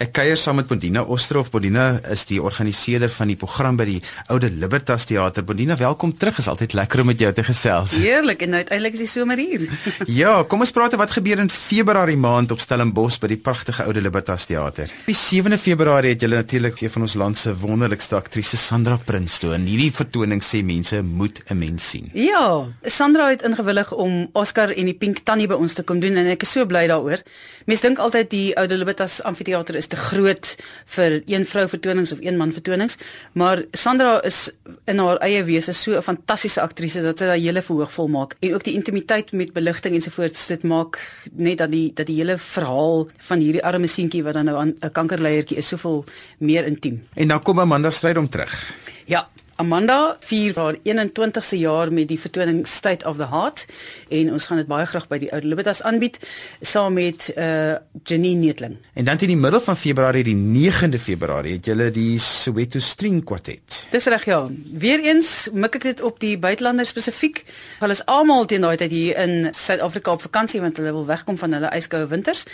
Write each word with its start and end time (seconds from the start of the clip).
Ek 0.00 0.14
kuier 0.16 0.38
saam 0.40 0.56
met 0.56 0.64
Bondina 0.64 1.02
Osterhof. 1.12 1.50
Bondina 1.52 1.98
is 2.08 2.22
die 2.24 2.38
organiseerder 2.40 3.10
van 3.12 3.28
die 3.28 3.36
program 3.36 3.76
by 3.76 3.84
die 3.84 3.98
Oude 4.32 4.48
Libertas 4.48 5.04
Theater. 5.04 5.44
Bondina, 5.44 5.74
welkom 5.76 6.14
terug. 6.16 6.38
Is 6.40 6.46
altyd 6.48 6.72
lekker 6.78 7.02
om 7.02 7.10
met 7.10 7.20
jou 7.20 7.28
te 7.36 7.42
gesels. 7.44 7.98
Heerlik 8.00 8.40
en 8.46 8.56
uiteindelik 8.56 8.96
is 8.96 9.02
die 9.04 9.08
somer 9.12 9.36
hier. 9.36 9.66
ja, 10.22 10.38
kom 10.48 10.64
ons 10.64 10.72
praat 10.72 10.96
oor 10.96 11.02
wat 11.02 11.12
gebeur 11.12 11.42
in 11.44 11.52
Februarie 11.52 12.16
maand 12.16 12.54
op 12.54 12.62
Stellenbosch 12.64 13.18
by 13.20 13.28
die 13.34 13.36
pragtige 13.44 13.84
Oude 13.84 14.00
Libertas 14.00 14.48
Theater. 14.48 14.88
Op 14.88 15.18
7de 15.18 15.58
Februarie 15.60 16.14
het 16.14 16.24
julle 16.24 16.40
natuurlik 16.40 16.80
een 16.80 16.94
van 16.96 17.04
ons 17.04 17.18
land 17.20 17.42
se 17.42 17.52
wonderlikste 17.60 18.16
aktrise 18.16 18.56
Sandra 18.56 18.96
Prinsloo. 18.96 19.52
En 19.52 19.68
hierdie 19.68 19.90
vertoning 19.92 20.40
sê 20.40 20.62
mense 20.64 21.02
moet 21.04 21.42
'n 21.50 21.58
mens 21.60 21.90
sien. 21.90 22.08
Ja, 22.14 22.64
Sandra 22.88 23.28
het 23.28 23.44
ingewillig 23.44 23.92
om 23.92 24.30
Oscar 24.32 24.72
en 24.72 24.88
die 24.88 24.96
Pink 24.96 25.20
Tannie 25.28 25.46
by 25.46 25.60
ons 25.60 25.76
te 25.76 25.84
kom 25.84 26.00
doen 26.00 26.16
en 26.16 26.32
ek 26.32 26.48
is 26.48 26.56
so 26.56 26.64
bly 26.64 26.86
daaroor. 26.88 27.20
Mense 27.66 27.82
dink 27.82 27.98
altyd 27.98 28.30
die 28.30 28.56
Oude 28.56 28.80
Libertas 28.80 29.20
Amfitheater 29.22 29.76
is 29.76 29.89
te 29.90 29.98
groot 30.00 30.54
vir 30.96 31.18
een 31.26 31.46
vrou 31.46 31.66
vertonings 31.68 32.12
of 32.14 32.22
een 32.24 32.38
man 32.40 32.52
vertonings, 32.54 32.96
maar 33.32 33.64
Sandra 33.72 34.18
is 34.26 34.50
in 34.90 35.02
haar 35.02 35.20
eie 35.26 35.42
wese 35.44 35.72
so 35.72 35.96
'n 35.96 36.02
fantastiese 36.02 36.60
aktrise 36.60 37.02
dat 37.02 37.18
sy 37.18 37.26
daai 37.26 37.40
hele 37.40 37.62
verhoog 37.62 37.92
vol 37.92 38.08
maak 38.08 38.36
en 38.40 38.54
ook 38.54 38.64
die 38.64 38.74
intimiteit 38.74 39.32
met 39.32 39.52
beligting 39.52 39.94
ensovoorts 39.94 40.46
dit 40.46 40.62
maak 40.62 40.98
net 41.32 41.58
dat 41.58 41.70
die 41.70 41.92
dat 41.94 42.06
die 42.06 42.16
hele 42.16 42.38
verhaal 42.38 43.08
van 43.28 43.38
hierdie 43.38 43.64
arme 43.64 43.86
seentjie 43.86 44.22
wat 44.22 44.34
dan 44.34 44.44
nou 44.44 44.56
'n 44.64 44.92
kankerleiertjie 44.92 45.56
is 45.56 45.68
soveel 45.68 46.04
meer 46.38 46.66
intiem. 46.66 47.02
En 47.14 47.28
dan 47.28 47.42
kom 47.42 47.58
Amanda 47.58 47.90
Strydom 47.90 48.28
terug. 48.28 48.72
Ja, 49.06 49.28
Amanda 49.60 50.16
vier 50.24 50.54
haar 50.56 50.76
21ste 50.88 51.58
jaar 51.60 51.90
met 51.92 52.08
die 52.08 52.16
vertoning 52.20 52.62
State 52.68 53.04
of 53.04 53.18
the 53.20 53.26
Heart 53.28 53.66
en 54.08 54.32
ons 54.32 54.46
gaan 54.48 54.60
dit 54.62 54.68
baie 54.70 54.86
graag 54.88 55.04
by 55.10 55.18
die 55.20 55.28
Ou 55.36 55.40
Libertas 55.44 55.82
aanbied 55.84 56.16
saam 56.64 56.96
met 56.96 57.28
uh 57.36 57.76
Janine 58.08 58.40
Netling. 58.40 58.78
En 58.96 59.04
dan 59.04 59.20
in 59.20 59.34
die 59.34 59.36
middel 59.36 59.60
van 59.60 59.76
Februarie, 59.76 60.24
die 60.24 60.36
9de 60.36 61.00
Februarie, 61.02 61.58
het 61.58 61.68
julle 61.68 61.90
die 61.92 62.16
Soweto 62.18 62.80
String 62.80 63.20
Quartet. 63.24 63.79
Dis 63.90 64.04
reg 64.06 64.24
ja. 64.24 64.44
Weereens 64.78 65.48
mik 65.50 65.80
ek 65.80 65.82
dit 65.82 66.00
op 66.06 66.20
die 66.22 66.36
buitelanders 66.38 66.92
spesifiek. 66.92 67.40
Hulle 67.80 67.96
is 67.96 68.04
almal 68.06 68.44
teen 68.46 68.62
daai 68.62 68.76
tyd 68.78 68.92
hier 68.94 69.16
in 69.18 69.48
Suid-Afrika 69.50 70.12
op 70.14 70.22
vakansie 70.22 70.60
want 70.62 70.76
hulle 70.78 70.92
wil 70.94 71.08
wegkom 71.08 71.34
van 71.40 71.56
hulle 71.56 71.72
yskoue 71.74 72.06
winters 72.12 72.44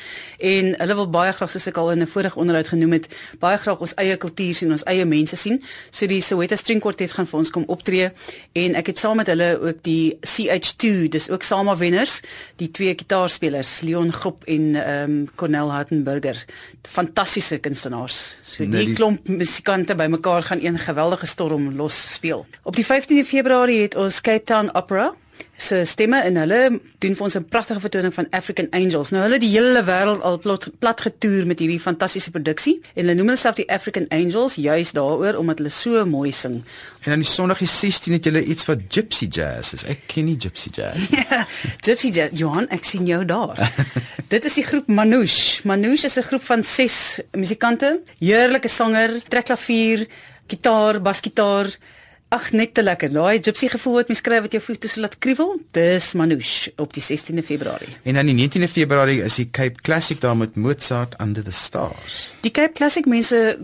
en 0.40 0.72
hulle 0.80 0.96
wil 0.96 1.10
baie 1.12 1.34
graag 1.36 1.52
soos 1.52 1.68
ek 1.68 1.76
al 1.82 1.90
in 1.92 2.00
'n 2.02 2.08
vorige 2.08 2.40
onderhoud 2.40 2.68
genoem 2.72 2.92
het, 2.96 3.08
baie 3.38 3.58
graag 3.58 3.84
ons 3.84 3.92
eie 4.00 4.16
kultuur 4.16 4.54
sien, 4.54 4.70
ons 4.72 4.84
eie 4.88 5.04
mense 5.04 5.36
sien. 5.36 5.60
So 5.90 6.06
die 6.06 6.22
Soweto 6.22 6.56
String 6.56 6.80
Quartet 6.80 7.12
gaan 7.12 7.26
vir 7.26 7.38
ons 7.38 7.50
kom 7.50 7.64
optree 7.68 8.10
en 8.54 8.74
ek 8.74 8.86
het 8.86 8.98
saam 8.98 9.16
met 9.16 9.26
hulle 9.26 9.60
ook 9.60 9.82
die 9.82 10.16
CH2 10.24 11.08
dis 11.08 11.30
ook 11.30 11.42
Sama 11.42 11.76
wenners 11.76 12.22
die 12.56 12.70
twee 12.70 12.94
gitaarspelers 12.94 13.80
Leon 13.80 14.12
Groep 14.12 14.44
en 14.44 14.74
ehm 14.74 15.10
um, 15.10 15.28
Cornel 15.36 15.70
Hartenburger 15.70 16.44
fantastiese 16.82 17.58
kunstenaars 17.58 18.36
so 18.42 18.64
die, 18.64 18.72
nee, 18.72 18.86
die 18.86 18.94
klomp 18.94 19.28
musikante 19.28 19.94
bymekaar 19.94 20.42
gaan 20.42 20.64
een 20.64 20.78
geweldige 20.78 21.25
storm 21.27 21.77
los 21.77 22.14
speel 22.14 22.46
op 22.62 22.77
die 22.77 22.86
15de 22.86 23.27
Februarie 23.27 23.82
het 23.82 23.94
ons 23.94 24.20
Cape 24.20 24.44
Town 24.44 24.70
Opera 24.74 25.12
se 25.56 25.84
stemme 25.84 26.20
en 26.20 26.36
hulle 26.36 26.58
doen 27.00 27.14
vir 27.16 27.24
ons 27.24 27.36
'n 27.36 27.44
pragtige 27.44 27.80
vertoning 27.80 28.14
van 28.14 28.27
African 28.30 28.66
Angels. 28.70 29.10
Nou 29.10 29.22
hulle 29.22 29.38
die 29.38 29.50
hele 29.50 29.82
wêreld 29.84 30.22
al 30.22 30.38
plat, 30.38 30.70
plat 30.78 31.00
getoer 31.00 31.47
met 31.47 31.58
hierdie 31.58 31.80
fantastiese 31.80 32.30
produksie 32.30 32.80
en 32.94 33.04
hulle 33.04 33.14
noem 33.14 33.27
hulle 33.27 33.41
self 33.41 33.54
die 33.54 33.69
African 33.70 34.06
Angels 34.08 34.54
juis 34.54 34.92
daaroor 34.92 35.36
omdat 35.36 35.58
hulle 35.58 35.70
so 35.70 36.04
mooi 36.04 36.32
sing. 36.32 36.54
En 37.00 37.10
dan 37.10 37.19
die 37.19 37.28
Sondag 37.28 37.58
die 37.58 37.66
16 37.66 38.12
het 38.12 38.24
julle 38.24 38.44
iets 38.44 38.64
wat 38.66 38.78
Gypsy 38.88 39.27
Jazz 39.30 39.72
is. 39.72 39.84
Ek 39.84 39.98
ken 40.06 40.24
nie 40.24 40.36
Gypsy 40.36 40.69
Jazz. 40.70 41.08
ja, 41.30 41.47
Gypsy 41.80 42.10
Jazz. 42.10 42.38
Johan, 42.38 42.69
ek 42.69 42.84
sien 42.84 43.06
jou 43.06 43.24
daar. 43.24 43.72
Dit 44.28 44.44
is 44.44 44.54
die 44.54 44.64
groep 44.64 44.86
Manouche. 44.86 45.60
Manouche 45.64 46.06
is 46.06 46.16
'n 46.16 46.22
groep 46.22 46.42
van 46.42 46.64
6 46.64 47.20
musikante. 47.32 48.00
Heerlike 48.19 48.69
sanger, 48.69 49.22
trekklavier, 49.28 50.06
gitaar, 50.47 51.02
basgitaar. 51.02 51.70
Ag 52.28 52.50
net 52.52 52.75
te 52.75 52.83
lekker. 52.83 53.12
Daai 53.14 53.39
gypsy 53.39 53.69
gevoel 53.70 54.00
wat 54.00 54.08
mens 54.11 54.19
skryf 54.19 54.42
wat 54.48 54.55
jou 54.56 54.62
voete 54.62 54.88
so 54.91 55.00
laat 55.00 55.19
kriewel. 55.22 55.60
Dis 55.76 56.12
Manouche 56.19 56.72
op 56.82 56.93
die 56.93 57.03
16de 57.03 57.44
Februarie. 57.47 57.97
En 58.03 58.19
dan 58.19 58.26
die 58.26 58.34
19de 58.34 58.69
Februarie 58.69 59.22
is 59.22 59.38
die 59.38 59.50
Cape 59.50 59.81
Classic 59.81 60.20
daar 60.20 60.37
met 60.37 60.56
Mozart 60.56 61.15
Under 61.20 61.44
the 61.44 61.54
Stars. 61.54 62.34
Die 62.41 62.50
Cape 62.50 62.72
Classic 62.72 63.06
mense 63.06 63.59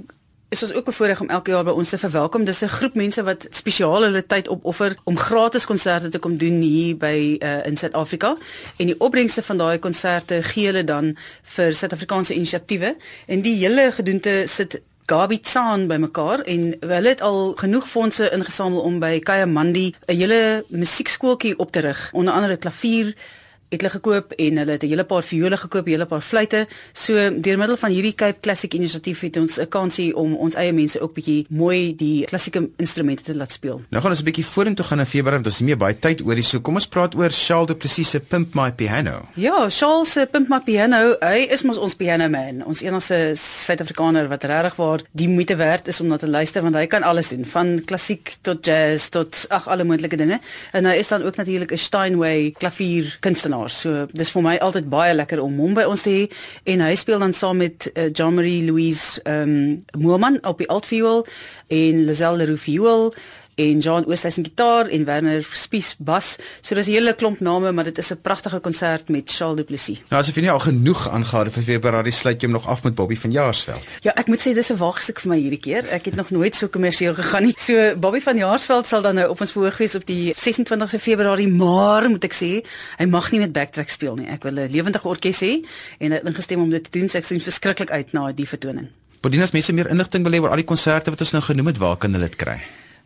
is 0.53 0.63
ons 0.63 0.73
ook 0.73 0.85
bevoorreg 0.85 1.21
om 1.21 1.29
elke 1.33 1.51
jaar 1.51 1.65
by 1.65 1.73
ons 1.73 1.89
te 1.89 1.99
verwelkom. 1.99 2.45
Dis 2.45 2.63
'n 2.63 2.69
groep 2.69 2.95
mense 2.95 3.23
wat 3.23 3.47
spesiaal 3.51 4.03
hulle 4.03 4.27
tyd 4.27 4.49
opoffer 4.49 4.97
om 5.05 5.17
gratis 5.19 5.67
konserte 5.67 6.09
te 6.09 6.19
kom 6.19 6.37
doen 6.37 6.61
hier 6.61 6.97
by 6.97 7.37
uh, 7.39 7.67
in 7.67 7.77
Suid-Afrika. 7.77 8.37
En 8.77 8.87
die 8.87 9.01
opbrengste 9.01 9.43
van 9.43 9.57
daai 9.57 9.79
konserte 9.79 10.43
gee 10.43 10.67
hulle 10.67 10.85
dan 10.85 11.17
vir 11.43 11.75
Suid-Afrikaanse 11.75 12.35
inisiatiewe. 12.35 12.97
En 13.27 13.41
die 13.41 13.57
hele 13.57 13.93
gedoente 13.93 14.43
sit 14.47 14.81
Gabi 15.07 15.41
Tsan 15.41 15.89
bymekaar 15.91 16.41
en 16.47 16.77
hulle 16.81 17.09
het 17.09 17.21
al 17.21 17.53
genoeg 17.59 17.89
fondse 17.89 18.31
ingesamel 18.31 18.81
om 18.81 19.01
by 19.03 19.19
Kayamandi 19.19 19.95
'n 20.07 20.17
hele 20.17 20.65
musiekskooltjie 20.69 21.59
op 21.59 21.73
te 21.73 21.81
rig, 21.81 22.11
onder 22.13 22.35
andere 22.35 22.57
klavier 22.57 23.15
het 23.73 23.81
hulle 23.81 23.93
gekoop 23.93 24.33
en 24.37 24.61
hulle 24.63 24.77
het 24.77 24.83
'n 24.83 24.89
hele 24.89 25.05
paar 25.05 25.23
viole 25.23 25.57
gekoop, 25.57 25.87
'n 25.87 25.91
hele 25.91 26.07
paar 26.07 26.21
fluitte. 26.21 26.67
So 26.93 27.15
deur 27.15 27.59
middel 27.59 27.77
van 27.77 27.91
hierdie 27.91 28.15
Cape 28.15 28.41
Classic 28.41 28.75
inisiatief 28.75 29.21
het 29.21 29.37
ons 29.37 29.59
'n 29.59 29.69
kansie 29.69 30.17
om 30.17 30.35
ons 30.35 30.55
eie 30.55 30.73
mense 30.73 31.01
ook 31.01 31.15
bietjie 31.15 31.47
mooi 31.49 31.95
die 31.97 32.25
klassieke 32.25 32.69
instrumente 32.77 33.23
te 33.23 33.35
laat 33.35 33.53
speel. 33.53 33.83
Nou 33.91 34.03
gaan 34.03 34.11
ons 34.11 34.21
'n 34.21 34.25
bietjie 34.25 34.47
vorentoe 34.47 34.85
gaan 34.85 34.99
in 34.99 35.07
Februarie 35.07 35.43
want 35.43 35.47
ons 35.47 35.59
het 35.59 35.67
nie 35.67 35.75
meer 35.75 35.85
baie 35.85 35.99
tyd 35.99 36.23
oor 36.23 36.35
hier. 36.35 36.45
So 36.45 36.61
kom 36.61 36.75
ons 36.75 36.87
praat 36.87 37.15
oor 37.15 37.31
Charles 37.31 37.67
Du 37.67 37.75
Plessis 37.75 38.11
se 38.11 38.21
Pimp 38.21 38.55
My 38.55 38.73
Piano. 38.73 39.29
Ja, 39.35 39.69
Charles 39.71 40.13
se 40.13 40.27
Pimp 40.31 40.49
My 40.49 40.61
Piano, 40.61 41.17
hy 41.21 41.47
is 41.51 41.63
mos 41.63 41.79
ons 41.79 41.95
piano 41.95 42.29
man, 42.29 42.65
ons 42.65 42.83
enigste 42.83 43.33
Suid-Afrikaner 43.35 44.29
wat 44.29 44.45
regtig 44.45 44.77
waar 44.77 45.01
die 45.13 45.29
moeite 45.29 45.57
werd 45.57 45.89
is 45.89 46.01
om 46.01 46.07
na 46.07 46.17
te 46.17 46.29
luister 46.29 46.63
want 46.63 46.75
hy 46.75 46.87
kan 46.87 47.03
alles 47.03 47.29
doen, 47.29 47.45
van 47.45 47.85
klassiek 47.85 48.35
tot 48.43 48.65
jazz 48.65 49.09
tot 49.09 49.47
ag 49.49 49.69
alle 49.69 49.85
moontlike 49.85 50.17
dinge. 50.17 50.41
En 50.73 50.85
hy 50.85 50.97
is 50.97 51.09
dan 51.09 51.23
ook 51.23 51.37
natuurlik 51.37 51.73
'n 51.73 51.79
Steinway 51.79 52.51
klavier 52.59 53.17
kunstenaar 53.21 53.62
jaar. 53.63 53.71
So 53.71 54.07
dis 54.13 54.31
vir 54.33 54.43
my 54.45 54.57
altyd 54.59 54.89
baie 54.91 55.15
lekker 55.15 55.43
om 55.43 55.59
hom 55.63 55.75
by 55.75 55.85
ons 55.89 56.05
te 56.07 56.11
hê 56.11 56.23
en 56.75 56.85
hy 56.85 56.95
speel 56.99 57.23
dan 57.23 57.35
saam 57.37 57.61
met 57.63 57.89
uh, 57.95 58.09
Jean-Marie 58.11 58.65
Louise 58.67 59.21
ehm 59.25 59.43
um, 59.43 59.85
Moelman 60.03 60.39
op 60.47 60.59
die 60.59 60.69
altviool 60.69 61.27
en 61.69 62.05
Lazelle 62.07 62.43
Leroux 62.43 62.63
viool 62.63 63.13
en 63.55 63.79
John 63.79 64.05
Oosthuizen 64.09 64.45
gitaar 64.45 64.87
en 64.87 65.05
Werner 65.05 65.47
Spies 65.53 65.95
bas. 65.99 66.37
So 66.61 66.75
dis 66.75 66.87
'n 66.87 66.93
hele 66.93 67.15
klomp 67.15 67.41
name, 67.41 67.73
maar 67.73 67.85
dit 67.85 67.99
is 67.99 68.11
'n 68.11 68.21
pragtige 68.23 68.59
konsert 68.61 69.09
met 69.09 69.31
Charles 69.31 69.57
Du 69.57 69.65
Plessis. 69.65 70.01
Nou 70.09 70.23
asof 70.23 70.35
jy 70.35 70.41
nie 70.41 70.51
al 70.51 70.61
genoeg 70.61 71.09
aangehad 71.09 71.53
vir 71.53 71.63
Februarie 71.63 72.13
sluit 72.13 72.41
jy 72.41 72.47
hom 72.47 72.53
nog 72.53 72.67
af 72.67 72.83
met 72.83 72.95
Bobby 72.95 73.17
van 73.17 73.31
Jaarsveld. 73.31 73.85
Ja, 74.01 74.13
ek 74.15 74.27
moet 74.27 74.41
sê 74.41 74.55
dis 74.55 74.71
'n 74.71 74.77
waagstuk 74.77 75.21
vir 75.21 75.29
my 75.29 75.39
hierdie 75.39 75.61
keer. 75.61 75.87
Ek 75.89 76.05
het 76.05 76.15
nog 76.15 76.31
nooit 76.31 76.57
so 76.57 76.69
kommersieel 76.69 77.15
gegaan 77.15 77.43
nie. 77.43 77.55
So 77.57 77.97
Bobby 77.97 78.21
van 78.21 78.37
Jaarsveld 78.37 78.87
sal 78.87 79.03
dan 79.03 79.15
nou 79.15 79.29
op 79.29 79.41
ons 79.41 79.53
verhoog 79.53 79.77
wees 79.77 79.95
op 79.95 80.07
die 80.07 80.35
26ste 80.37 80.99
Februarie, 80.99 81.49
maar 81.49 82.11
moet 82.11 82.25
ek 82.25 82.35
sê, 82.35 82.65
hy 82.99 83.05
mag 83.05 83.31
nie 83.31 83.41
met 83.41 83.53
backtrack 83.53 83.89
speel 83.89 84.15
nie. 84.15 84.27
Ek 84.27 84.43
wil 84.43 84.53
'n 84.53 84.69
lewendige 84.71 85.09
orkes 85.09 85.41
hê 85.41 85.65
en 85.99 86.11
hy 86.11 86.17
het 86.17 86.27
ingestem 86.27 86.61
om 86.61 86.71
dit 86.71 86.85
te 86.85 86.99
doen. 86.99 87.09
So 87.09 87.19
ek 87.19 87.25
sien 87.25 87.41
verskriklik 87.41 87.91
uit 87.91 88.13
na 88.13 88.33
die 88.33 88.49
vertoning. 88.49 88.89
Bodinas 89.21 89.53
mense 89.53 89.73
meer 89.73 89.89
inligting 89.91 90.25
wil 90.25 90.33
hê 90.33 90.41
oor 90.43 90.51
al 90.51 90.57
die 90.57 90.65
konserte 90.65 91.11
wat 91.11 91.21
ons 91.21 91.33
nou 91.33 91.43
genoem 91.43 91.67
het, 91.67 91.79
waar 91.79 91.97
kan 91.97 92.13
hulle 92.13 92.25
dit 92.25 92.37
kry? 92.37 92.59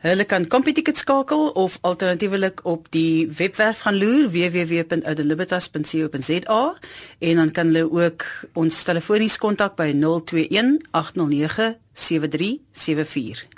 Hulle 0.05 0.25
kan 0.25 0.47
Computicket 0.47 0.99
skakel 0.99 1.49
of 1.57 1.79
alternatiefelik 1.81 2.61
op 2.65 2.87
die 2.91 3.31
webwerf 3.37 3.81
gaan 3.81 3.99
loer 3.99 4.31
www.oudeliberatas.co.za 4.31 6.75
en 7.19 7.37
dan 7.37 7.51
kan 7.51 7.67
hulle 7.67 7.91
ook 7.91 8.25
ons 8.53 8.83
telefonies 8.83 9.39
kontak 9.39 9.77
by 9.77 9.93
021 9.97 10.81
809 10.91 11.77
7374 11.93 13.56